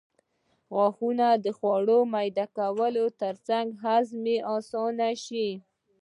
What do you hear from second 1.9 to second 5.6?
میده کوي ترڅو هضم یې اسانه شي